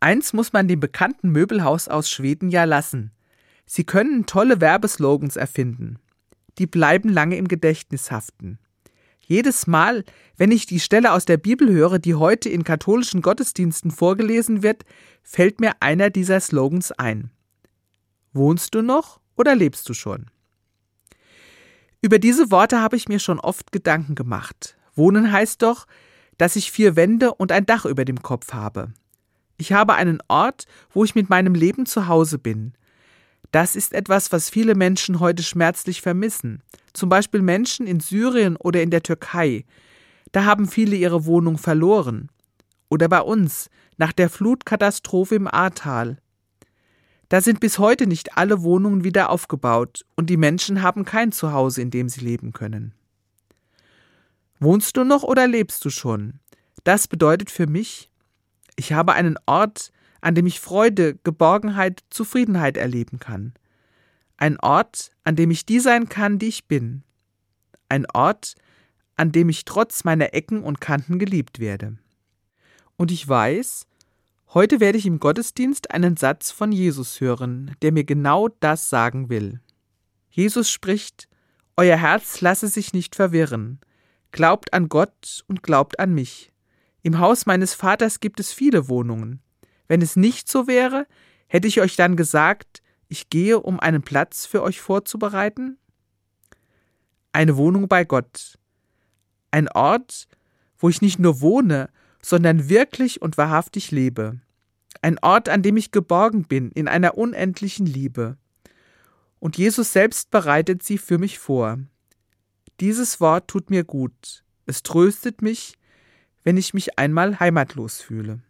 Eins 0.00 0.32
muss 0.32 0.52
man 0.52 0.66
dem 0.66 0.80
bekannten 0.80 1.30
Möbelhaus 1.30 1.88
aus 1.88 2.10
Schweden 2.10 2.48
ja 2.48 2.64
lassen. 2.64 3.12
Sie 3.66 3.84
können 3.84 4.26
tolle 4.26 4.60
Werbeslogans 4.60 5.36
erfinden. 5.36 5.98
Die 6.58 6.66
bleiben 6.66 7.10
lange 7.10 7.36
im 7.36 7.48
Gedächtnis 7.48 8.10
haften. 8.10 8.58
Jedes 9.20 9.66
Mal, 9.66 10.04
wenn 10.36 10.50
ich 10.50 10.66
die 10.66 10.80
Stelle 10.80 11.12
aus 11.12 11.24
der 11.24 11.36
Bibel 11.36 11.70
höre, 11.70 12.00
die 12.00 12.16
heute 12.16 12.48
in 12.48 12.64
katholischen 12.64 13.22
Gottesdiensten 13.22 13.92
vorgelesen 13.92 14.62
wird, 14.62 14.84
fällt 15.22 15.60
mir 15.60 15.74
einer 15.80 16.10
dieser 16.10 16.40
Slogans 16.40 16.90
ein. 16.90 17.30
Wohnst 18.32 18.74
du 18.74 18.82
noch 18.82 19.20
oder 19.36 19.54
lebst 19.54 19.88
du 19.88 19.94
schon? 19.94 20.26
Über 22.02 22.18
diese 22.18 22.50
Worte 22.50 22.80
habe 22.80 22.96
ich 22.96 23.08
mir 23.08 23.18
schon 23.18 23.38
oft 23.38 23.70
Gedanken 23.70 24.14
gemacht. 24.14 24.76
Wohnen 24.94 25.30
heißt 25.30 25.62
doch, 25.62 25.86
dass 26.38 26.56
ich 26.56 26.72
vier 26.72 26.96
Wände 26.96 27.34
und 27.34 27.52
ein 27.52 27.66
Dach 27.66 27.84
über 27.84 28.04
dem 28.04 28.22
Kopf 28.22 28.52
habe. 28.52 28.92
Ich 29.60 29.74
habe 29.74 29.92
einen 29.92 30.22
Ort, 30.26 30.64
wo 30.90 31.04
ich 31.04 31.14
mit 31.14 31.28
meinem 31.28 31.54
Leben 31.54 31.84
zu 31.84 32.08
Hause 32.08 32.38
bin. 32.38 32.72
Das 33.52 33.76
ist 33.76 33.92
etwas, 33.92 34.32
was 34.32 34.48
viele 34.48 34.74
Menschen 34.74 35.20
heute 35.20 35.42
schmerzlich 35.42 36.00
vermissen. 36.00 36.62
Zum 36.94 37.10
Beispiel 37.10 37.42
Menschen 37.42 37.86
in 37.86 38.00
Syrien 38.00 38.56
oder 38.56 38.82
in 38.82 38.88
der 38.88 39.02
Türkei. 39.02 39.66
Da 40.32 40.46
haben 40.46 40.66
viele 40.66 40.96
ihre 40.96 41.26
Wohnung 41.26 41.58
verloren. 41.58 42.30
Oder 42.88 43.10
bei 43.10 43.20
uns, 43.20 43.68
nach 43.98 44.12
der 44.12 44.30
Flutkatastrophe 44.30 45.34
im 45.34 45.46
Ahrtal. 45.46 46.16
Da 47.28 47.42
sind 47.42 47.60
bis 47.60 47.78
heute 47.78 48.06
nicht 48.06 48.38
alle 48.38 48.62
Wohnungen 48.62 49.04
wieder 49.04 49.28
aufgebaut 49.28 50.06
und 50.16 50.30
die 50.30 50.38
Menschen 50.38 50.80
haben 50.80 51.04
kein 51.04 51.32
Zuhause, 51.32 51.82
in 51.82 51.90
dem 51.90 52.08
sie 52.08 52.22
leben 52.22 52.54
können. 52.54 52.94
Wohnst 54.58 54.96
du 54.96 55.04
noch 55.04 55.22
oder 55.22 55.46
lebst 55.46 55.84
du 55.84 55.90
schon? 55.90 56.40
Das 56.82 57.08
bedeutet 57.08 57.50
für 57.50 57.66
mich, 57.66 58.09
ich 58.80 58.94
habe 58.94 59.12
einen 59.12 59.36
Ort, 59.44 59.92
an 60.22 60.34
dem 60.34 60.46
ich 60.46 60.58
Freude, 60.58 61.16
Geborgenheit, 61.22 62.02
Zufriedenheit 62.08 62.78
erleben 62.78 63.18
kann. 63.18 63.52
Ein 64.38 64.58
Ort, 64.58 65.12
an 65.22 65.36
dem 65.36 65.50
ich 65.50 65.66
die 65.66 65.80
sein 65.80 66.08
kann, 66.08 66.38
die 66.38 66.48
ich 66.48 66.66
bin. 66.66 67.02
Ein 67.90 68.06
Ort, 68.14 68.54
an 69.16 69.32
dem 69.32 69.50
ich 69.50 69.66
trotz 69.66 70.04
meiner 70.04 70.32
Ecken 70.32 70.62
und 70.62 70.80
Kanten 70.80 71.18
geliebt 71.18 71.58
werde. 71.58 71.98
Und 72.96 73.10
ich 73.10 73.28
weiß, 73.28 73.86
heute 74.54 74.80
werde 74.80 74.96
ich 74.96 75.04
im 75.04 75.20
Gottesdienst 75.20 75.90
einen 75.90 76.16
Satz 76.16 76.50
von 76.50 76.72
Jesus 76.72 77.20
hören, 77.20 77.76
der 77.82 77.92
mir 77.92 78.04
genau 78.04 78.48
das 78.48 78.88
sagen 78.88 79.28
will. 79.28 79.60
Jesus 80.30 80.70
spricht, 80.70 81.28
Euer 81.76 81.98
Herz 81.98 82.40
lasse 82.40 82.68
sich 82.68 82.94
nicht 82.94 83.14
verwirren, 83.14 83.78
glaubt 84.32 84.72
an 84.72 84.88
Gott 84.88 85.44
und 85.48 85.62
glaubt 85.62 86.00
an 86.00 86.14
mich. 86.14 86.50
Im 87.02 87.18
Haus 87.18 87.46
meines 87.46 87.74
Vaters 87.74 88.20
gibt 88.20 88.40
es 88.40 88.52
viele 88.52 88.88
Wohnungen. 88.88 89.40
Wenn 89.88 90.02
es 90.02 90.16
nicht 90.16 90.48
so 90.48 90.66
wäre, 90.66 91.06
hätte 91.46 91.66
ich 91.66 91.80
euch 91.80 91.96
dann 91.96 92.16
gesagt, 92.16 92.82
ich 93.08 93.28
gehe, 93.28 93.58
um 93.58 93.80
einen 93.80 94.02
Platz 94.02 94.46
für 94.46 94.62
euch 94.62 94.80
vorzubereiten? 94.80 95.78
Eine 97.32 97.56
Wohnung 97.56 97.88
bei 97.88 98.04
Gott. 98.04 98.58
Ein 99.50 99.68
Ort, 99.68 100.28
wo 100.78 100.88
ich 100.88 101.02
nicht 101.02 101.18
nur 101.18 101.40
wohne, 101.40 101.90
sondern 102.22 102.68
wirklich 102.68 103.22
und 103.22 103.38
wahrhaftig 103.38 103.90
lebe. 103.90 104.40
Ein 105.02 105.18
Ort, 105.20 105.48
an 105.48 105.62
dem 105.62 105.76
ich 105.76 105.90
geborgen 105.90 106.44
bin, 106.44 106.70
in 106.70 106.86
einer 106.86 107.16
unendlichen 107.16 107.86
Liebe. 107.86 108.36
Und 109.38 109.56
Jesus 109.56 109.92
selbst 109.92 110.30
bereitet 110.30 110.82
sie 110.82 110.98
für 110.98 111.18
mich 111.18 111.38
vor. 111.38 111.78
Dieses 112.78 113.20
Wort 113.20 113.48
tut 113.48 113.70
mir 113.70 113.84
gut. 113.84 114.44
Es 114.66 114.82
tröstet 114.82 115.42
mich, 115.42 115.78
wenn 116.44 116.56
ich 116.56 116.74
mich 116.74 116.98
einmal 116.98 117.40
heimatlos 117.40 118.00
fühle. 118.00 118.40